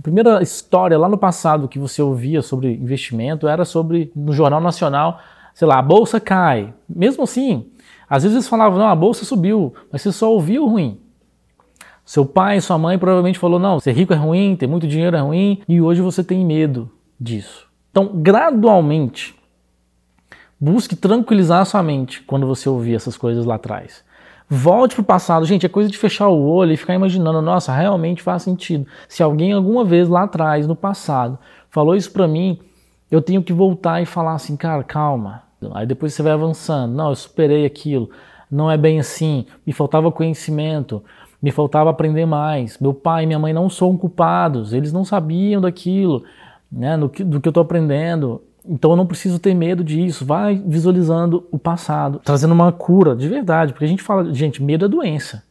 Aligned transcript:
A 0.00 0.02
primeira 0.02 0.42
história 0.42 0.96
lá 0.96 1.10
no 1.10 1.18
passado 1.18 1.68
que 1.68 1.78
você 1.78 2.00
ouvia 2.00 2.40
sobre 2.40 2.72
investimento 2.72 3.46
era 3.46 3.66
sobre, 3.66 4.10
no 4.16 4.32
Jornal 4.32 4.58
Nacional, 4.58 5.20
sei 5.52 5.68
lá, 5.68 5.78
a 5.78 5.82
bolsa 5.82 6.18
cai. 6.18 6.72
Mesmo 6.88 7.24
assim, 7.24 7.66
às 8.08 8.22
vezes 8.22 8.34
eles 8.34 8.48
falavam, 8.48 8.78
não, 8.78 8.88
a 8.88 8.96
bolsa 8.96 9.26
subiu, 9.26 9.74
mas 9.92 10.00
você 10.00 10.10
só 10.10 10.32
ouvia 10.32 10.62
o 10.62 10.66
ruim. 10.66 10.98
Seu 12.02 12.24
pai, 12.24 12.62
sua 12.62 12.78
mãe 12.78 12.98
provavelmente 12.98 13.38
falou, 13.38 13.58
não, 13.58 13.78
ser 13.78 13.92
rico 13.92 14.14
é 14.14 14.16
ruim, 14.16 14.56
ter 14.56 14.66
muito 14.66 14.88
dinheiro 14.88 15.18
é 15.18 15.20
ruim, 15.20 15.60
e 15.68 15.82
hoje 15.82 16.00
você 16.00 16.24
tem 16.24 16.46
medo 16.46 16.90
disso. 17.20 17.68
Então, 17.90 18.10
gradualmente, 18.14 19.38
busque 20.58 20.96
tranquilizar 20.96 21.60
a 21.60 21.66
sua 21.66 21.82
mente 21.82 22.22
quando 22.22 22.46
você 22.46 22.70
ouvir 22.70 22.94
essas 22.94 23.18
coisas 23.18 23.44
lá 23.44 23.56
atrás. 23.56 24.02
Volte 24.52 24.96
para 24.96 25.02
o 25.02 25.04
passado. 25.04 25.46
Gente, 25.46 25.64
é 25.64 25.68
coisa 25.68 25.88
de 25.88 25.96
fechar 25.96 26.28
o 26.28 26.42
olho 26.42 26.72
e 26.72 26.76
ficar 26.76 26.92
imaginando, 26.92 27.40
nossa, 27.40 27.72
realmente 27.72 28.20
faz 28.20 28.42
sentido. 28.42 28.84
Se 29.08 29.22
alguém 29.22 29.52
alguma 29.52 29.84
vez 29.84 30.08
lá 30.08 30.24
atrás, 30.24 30.66
no 30.66 30.74
passado, 30.74 31.38
falou 31.70 31.94
isso 31.94 32.10
para 32.12 32.26
mim, 32.26 32.58
eu 33.08 33.22
tenho 33.22 33.44
que 33.44 33.52
voltar 33.52 34.02
e 34.02 34.06
falar 34.06 34.34
assim, 34.34 34.56
cara, 34.56 34.82
calma. 34.82 35.44
Aí 35.72 35.86
depois 35.86 36.14
você 36.14 36.22
vai 36.22 36.32
avançando. 36.32 36.92
Não, 36.92 37.10
eu 37.10 37.14
superei 37.14 37.64
aquilo. 37.64 38.10
Não 38.50 38.68
é 38.68 38.76
bem 38.76 38.98
assim. 38.98 39.46
Me 39.64 39.72
faltava 39.72 40.10
conhecimento. 40.10 41.00
Me 41.40 41.52
faltava 41.52 41.88
aprender 41.88 42.26
mais. 42.26 42.76
Meu 42.80 42.92
pai 42.92 43.22
e 43.22 43.26
minha 43.26 43.38
mãe 43.38 43.52
não 43.52 43.70
são 43.70 43.96
culpados. 43.96 44.72
Eles 44.72 44.92
não 44.92 45.04
sabiam 45.04 45.60
daquilo, 45.60 46.24
né, 46.70 46.98
do 46.98 47.08
que, 47.08 47.22
eu 47.22 47.38
estou 47.38 47.62
aprendendo. 47.62 48.42
Então 48.70 48.92
eu 48.92 48.96
não 48.96 49.04
preciso 49.04 49.40
ter 49.40 49.52
medo 49.52 49.82
disso. 49.82 50.24
Vai 50.24 50.62
visualizando 50.64 51.46
o 51.50 51.58
passado, 51.58 52.20
trazendo 52.24 52.54
uma 52.54 52.70
cura 52.70 53.16
de 53.16 53.28
verdade, 53.28 53.72
porque 53.72 53.84
a 53.84 53.88
gente 53.88 54.02
fala, 54.02 54.32
gente, 54.32 54.62
medo 54.62 54.84
é 54.84 54.88
doença. 54.88 55.42